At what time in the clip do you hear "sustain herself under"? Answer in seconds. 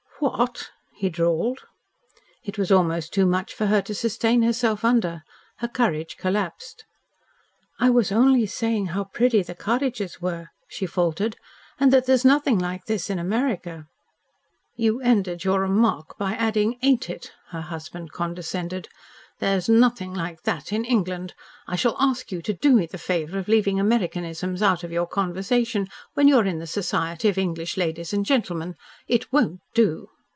3.95-5.23